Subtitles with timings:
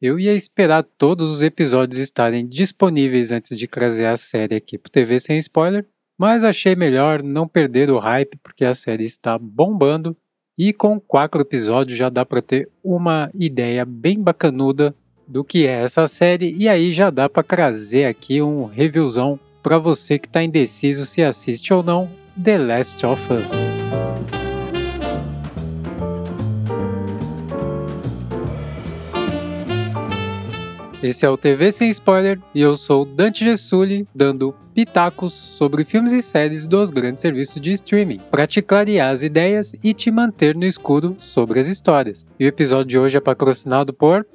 [0.00, 4.92] Eu ia esperar todos os episódios estarem disponíveis antes de trazer a série aqui pro
[4.92, 5.84] TV sem spoiler,
[6.16, 10.16] mas achei melhor não perder o hype porque a série está bombando
[10.56, 14.94] e com quatro episódios já dá para ter uma ideia bem bacanuda
[15.26, 19.78] do que é essa série e aí já dá para trazer aqui um reviewzão para
[19.78, 22.08] você que está indeciso se assiste ou não
[22.42, 23.50] The Last of Us.
[31.00, 36.10] Esse é o TV Sem Spoiler e eu sou Dante Gessulli, dando pitacos sobre filmes
[36.10, 40.56] e séries dos grandes serviços de streaming, para te clarear as ideias e te manter
[40.56, 42.26] no escuro sobre as histórias.
[42.36, 44.26] E o episódio de hoje é patrocinado por.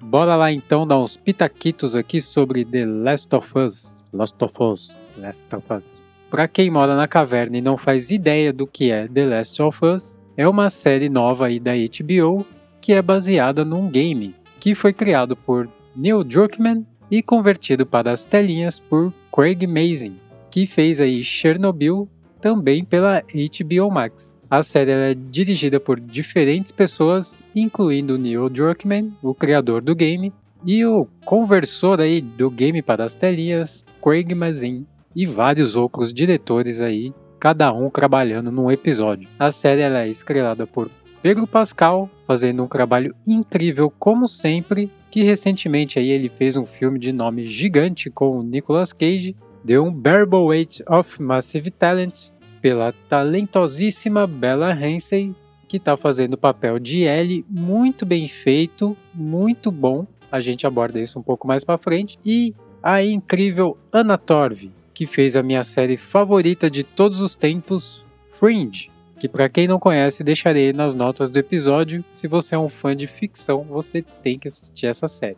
[0.00, 4.04] Bora lá então dar uns pitaquitos aqui sobre The Last of Us.
[4.12, 4.96] Last of Us.
[5.18, 5.84] Last of Us.
[6.30, 9.84] Para quem mora na caverna e não faz ideia do que é The Last of
[9.84, 12.44] Us, é uma série nova aí da HBO
[12.80, 18.24] que é baseada num game que foi criado por Neil Druckmann e convertido para as
[18.24, 20.16] telinhas por Craig Mazin,
[20.50, 22.08] que fez aí Chernobyl
[22.40, 24.32] também pela HBO Max.
[24.50, 30.32] A série é dirigida por diferentes pessoas, incluindo Neil Druckmann, o criador do game,
[30.64, 36.80] e o conversor aí do game para as telinhas, Craig Mazin, e vários outros diretores
[36.80, 37.12] aí
[37.44, 39.28] cada um trabalhando num episódio.
[39.38, 45.98] A série é estrelada por Pedro Pascal, fazendo um trabalho incrível como sempre, que recentemente
[45.98, 50.38] aí ele fez um filme de nome gigante com o Nicolas Cage, deu um Bearable
[50.38, 52.30] Weight of Massive Talent
[52.62, 55.34] pela talentosíssima Bella Ramsey,
[55.68, 60.06] que está fazendo o papel de Ellie muito bem feito, muito bom.
[60.32, 65.06] A gente aborda isso um pouco mais para frente e a incrível Anna Torv, que
[65.06, 68.04] fez a minha série favorita de todos os tempos,
[68.38, 72.04] Fringe, que para quem não conhece, deixarei nas notas do episódio.
[72.10, 75.36] Se você é um fã de ficção, você tem que assistir essa série.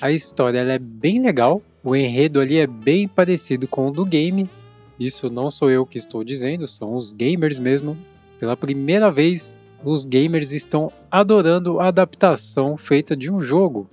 [0.00, 4.48] A história é bem legal, o enredo ali é bem parecido com o do game.
[4.98, 7.96] Isso não sou eu que estou dizendo, são os gamers mesmo.
[8.40, 13.88] Pela primeira vez, os gamers estão adorando a adaptação feita de um jogo.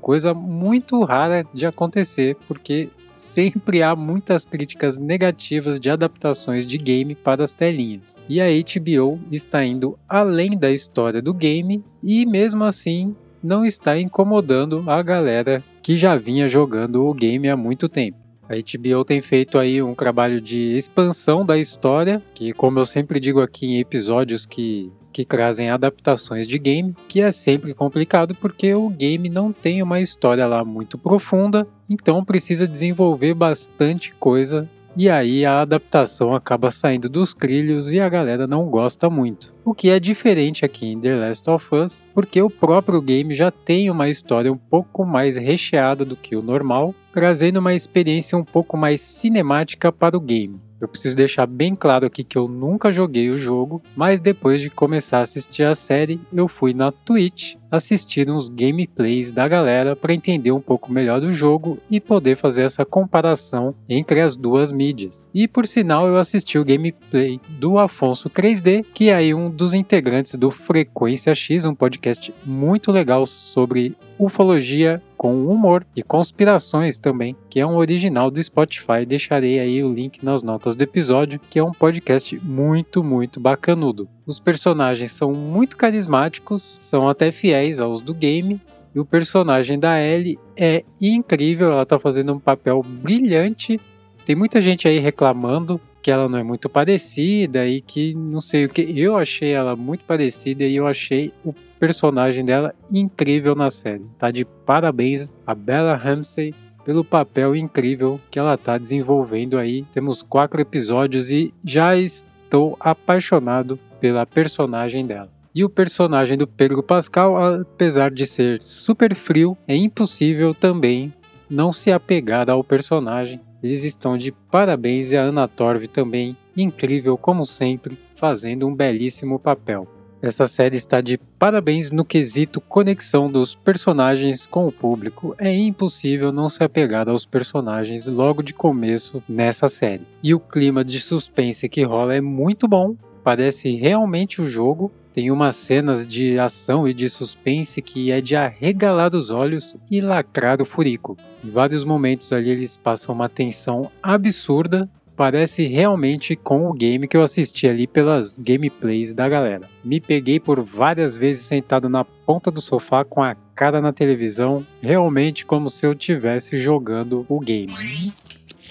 [0.00, 7.14] Coisa muito rara de acontecer, porque sempre há muitas críticas negativas de adaptações de game
[7.14, 8.16] para as telinhas.
[8.28, 13.98] E a HBO está indo além da história do game e mesmo assim não está
[13.98, 18.18] incomodando a galera que já vinha jogando o game há muito tempo.
[18.48, 23.20] A HBO tem feito aí um trabalho de expansão da história, que como eu sempre
[23.20, 28.74] digo aqui em episódios que que trazem adaptações de game, que é sempre complicado porque
[28.74, 35.08] o game não tem uma história lá muito profunda, então precisa desenvolver bastante coisa e
[35.08, 39.54] aí a adaptação acaba saindo dos trilhos e a galera não gosta muito.
[39.64, 43.48] O que é diferente aqui em The Last of Us, porque o próprio game já
[43.50, 48.44] tem uma história um pouco mais recheada do que o normal, trazendo uma experiência um
[48.44, 50.60] pouco mais cinemática para o game.
[50.80, 54.70] Eu preciso deixar bem claro aqui que eu nunca joguei o jogo, mas depois de
[54.70, 60.14] começar a assistir a série, eu fui na Twitch assistir uns gameplays da galera para
[60.14, 65.28] entender um pouco melhor do jogo e poder fazer essa comparação entre as duas mídias.
[65.34, 69.74] E por sinal, eu assisti o gameplay do Afonso 3D, que é aí um dos
[69.74, 77.36] integrantes do Frequência X, um podcast muito legal sobre ufologia com humor e conspirações também,
[77.50, 79.04] que é um original do Spotify.
[79.04, 84.08] Deixarei aí o link nas notas do episódio, que é um podcast muito, muito bacanudo.
[84.24, 88.60] Os personagens são muito carismáticos, são até fiéis aos do game.
[88.94, 93.78] E o personagem da Ellie é incrível, ela tá fazendo um papel brilhante.
[94.24, 98.64] Tem muita gente aí reclamando que ela não é muito parecida e que não sei
[98.64, 98.98] o que.
[98.98, 104.06] Eu achei ela muito parecida e eu achei o personagem dela incrível na série.
[104.18, 109.84] Tá de parabéns a Bella Ramsey pelo papel incrível que ela tá desenvolvendo aí.
[109.92, 115.30] Temos quatro episódios e já estou apaixonado pela personagem dela.
[115.54, 121.12] E o personagem do Pedro Pascal, apesar de ser super frio, é impossível também
[121.50, 127.16] não se apegar ao personagem eles estão de parabéns e a Ana Torv também, incrível
[127.16, 129.86] como sempre, fazendo um belíssimo papel.
[130.20, 135.34] Essa série está de parabéns no quesito conexão dos personagens com o público.
[135.38, 140.02] É impossível não se apegar aos personagens logo de começo nessa série.
[140.20, 145.30] E o clima de suspense que rola é muito bom, parece realmente o jogo tem
[145.30, 150.60] umas cenas de ação e de suspense que é de arregalar os olhos e lacrar
[150.62, 151.16] o furico.
[151.44, 154.88] Em vários momentos ali eles passam uma tensão absurda
[155.18, 159.66] parece realmente com o game que eu assisti ali pelas gameplays da galera.
[159.84, 164.64] Me peguei por várias vezes sentado na ponta do sofá com a cara na televisão,
[164.80, 167.74] realmente como se eu estivesse jogando o game.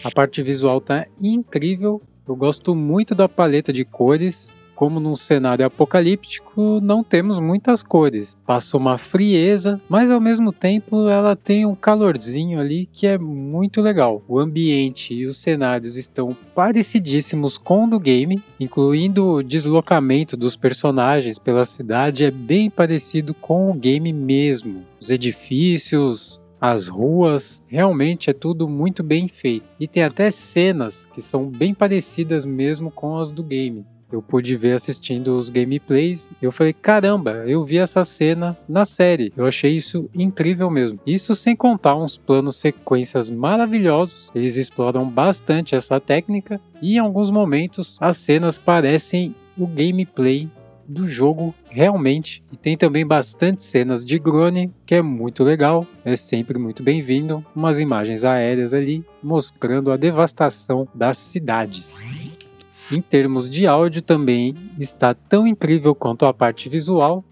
[0.05, 5.65] A parte visual tá incrível, eu gosto muito da paleta de cores, como num cenário
[5.65, 8.37] apocalíptico, não temos muitas cores.
[8.45, 13.81] Passa uma frieza, mas ao mesmo tempo ela tem um calorzinho ali que é muito
[13.81, 14.21] legal.
[14.27, 20.55] O ambiente e os cenários estão parecidíssimos com o do game, incluindo o deslocamento dos
[20.55, 24.85] personagens pela cidade é bem parecido com o game mesmo.
[25.01, 29.65] Os edifícios, as ruas, realmente é tudo muito bem feito.
[29.79, 34.55] E tem até cenas que são bem parecidas mesmo com as do game eu pude
[34.55, 36.29] ver assistindo os gameplays.
[36.41, 39.33] Eu falei, caramba, eu vi essa cena na série.
[39.35, 40.99] Eu achei isso incrível mesmo.
[41.05, 44.31] Isso sem contar uns planos sequências maravilhosos.
[44.33, 50.49] Eles exploram bastante essa técnica e em alguns momentos as cenas parecem o gameplay
[50.87, 52.41] do jogo realmente.
[52.51, 57.45] E tem também bastante cenas de drone, que é muito legal, é sempre muito bem-vindo.
[57.53, 61.93] Umas imagens aéreas ali mostrando a devastação das cidades.
[62.89, 67.23] Em termos de áudio também está tão incrível quanto a parte visual.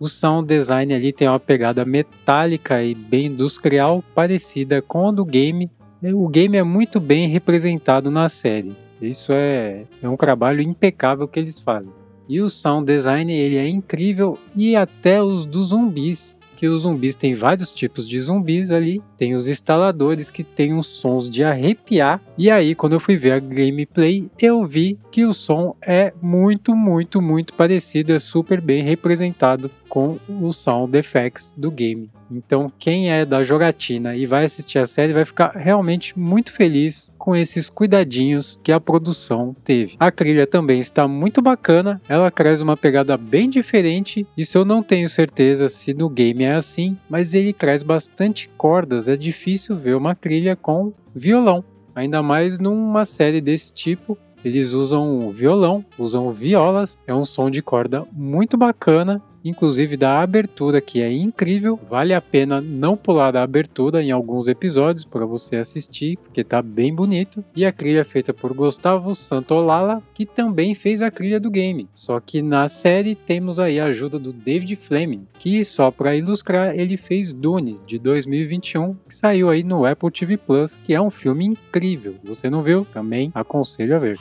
[0.00, 5.24] O sound design ali tem uma pegada metálica e bem industrial, parecida com a do
[5.24, 5.70] game.
[6.02, 8.72] O game é muito bem representado na série.
[9.00, 11.92] Isso é, é um trabalho impecável que eles fazem.
[12.28, 17.14] E o sound design ele é incrível e até os dos zumbis que os zumbis
[17.14, 19.02] têm vários tipos de zumbis ali.
[19.16, 22.20] Tem os instaladores que têm uns sons de arrepiar.
[22.36, 26.74] E aí, quando eu fui ver a gameplay, eu vi que o som é muito,
[26.74, 32.10] muito, muito parecido, é super bem representado com o sound effects do game.
[32.30, 37.14] Então, quem é da jogatina e vai assistir a série vai ficar realmente muito feliz
[37.26, 39.96] com esses cuidadinhos que a produção teve.
[39.98, 44.24] A trilha também está muito bacana, ela traz uma pegada bem diferente.
[44.38, 49.08] Isso eu não tenho certeza se no game é assim, mas ele traz bastante cordas.
[49.08, 51.64] É difícil ver uma trilha com violão,
[51.96, 57.60] ainda mais numa série desse tipo eles usam violão, usam violas, é um som de
[57.60, 61.78] corda muito bacana inclusive da abertura, que é incrível.
[61.88, 66.60] Vale a pena não pular da abertura em alguns episódios para você assistir, porque tá
[66.60, 67.44] bem bonito.
[67.54, 71.88] E a trilha é feita por Gustavo Santolala, que também fez a trilha do game.
[71.94, 76.78] Só que na série temos aí a ajuda do David Fleming, que só para ilustrar
[76.78, 81.10] ele fez Dune de 2021, que saiu aí no Apple TV Plus, que é um
[81.10, 82.16] filme incrível.
[82.24, 82.84] Você não viu?
[82.84, 84.18] Também aconselho a ver.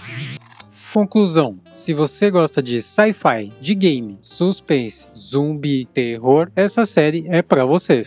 [0.95, 7.65] Conclusão: se você gosta de sci-fi, de game, suspense, zumbi, terror, essa série é para
[7.65, 8.03] você.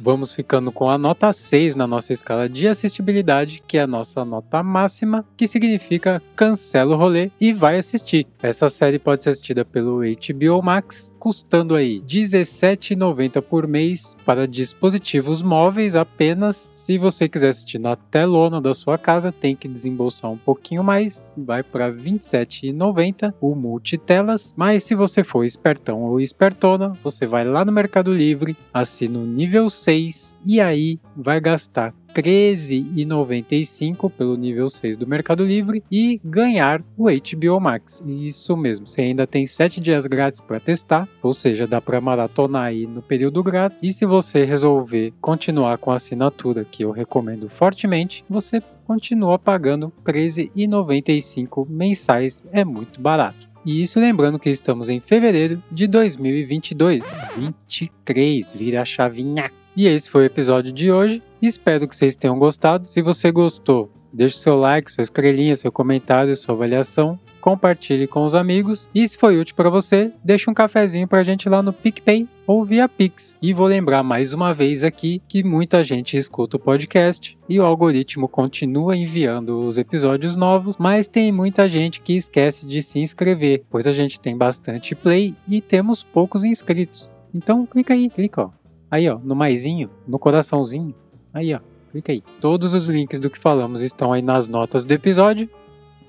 [0.00, 4.24] Vamos ficando com a nota 6 na nossa escala de assistibilidade, que é a nossa
[4.24, 8.26] nota máxima, que significa cancela o rolê e vai assistir.
[8.40, 15.42] Essa série pode ser assistida pelo HBO Max, custando aí R$17,90 por mês para dispositivos
[15.42, 16.56] móveis apenas.
[16.56, 21.32] Se você quiser assistir na telona da sua casa, tem que desembolsar um pouquinho mais,
[21.36, 24.54] vai para R$27,90 o multitelas.
[24.56, 29.26] Mas se você for espertão ou espertona, você vai lá no Mercado Livre, assina o
[29.26, 35.82] nível 6 6 e aí vai gastar R$ 13,95 pelo nível 6 do Mercado Livre
[35.90, 38.02] e ganhar o HBO Max.
[38.06, 42.64] Isso mesmo, você ainda tem 7 dias grátis para testar, ou seja, dá para maratonar
[42.64, 43.78] aí no período grátis.
[43.82, 49.90] E se você resolver continuar com a assinatura, que eu recomendo fortemente, você continua pagando
[50.06, 53.48] R$ 13,95 mensais, é muito barato.
[53.64, 57.02] E isso lembrando que estamos em fevereiro de 2022.
[57.38, 59.50] 23, vira a chavinha.
[59.78, 61.22] E esse foi o episódio de hoje.
[61.40, 62.88] Espero que vocês tenham gostado.
[62.88, 67.16] Se você gostou, deixe seu like, sua estrelinha, seu comentário, sua avaliação.
[67.40, 68.90] Compartilhe com os amigos.
[68.92, 72.26] E se foi útil para você, deixe um cafezinho para a gente lá no PicPay
[72.44, 73.38] ou via Pix.
[73.40, 77.64] E vou lembrar mais uma vez aqui que muita gente escuta o podcast e o
[77.64, 83.62] algoritmo continua enviando os episódios novos, mas tem muita gente que esquece de se inscrever,
[83.70, 87.08] pois a gente tem bastante play e temos poucos inscritos.
[87.32, 88.58] Então clica aí, clica ó.
[88.90, 90.94] Aí, ó, no maisinho, no coraçãozinho.
[91.32, 92.22] Aí, ó, clica aí.
[92.40, 95.48] Todos os links do que falamos estão aí nas notas do episódio.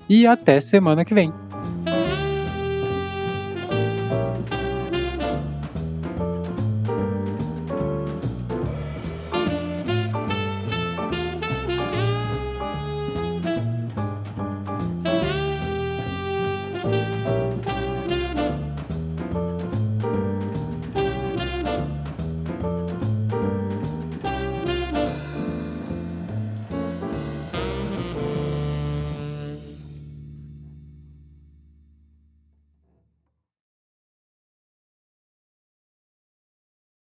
[0.08, 1.32] E até semana que vem.